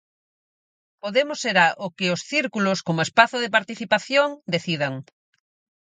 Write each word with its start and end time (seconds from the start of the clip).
Podemos 1.03 1.39
será 1.45 1.67
o 1.85 1.87
que 1.97 2.07
os 2.13 2.21
Círculos, 2.31 2.79
como 2.87 3.05
espazo 3.07 3.37
de 3.43 3.53
participación, 3.57 4.29
decidan. 4.53 4.93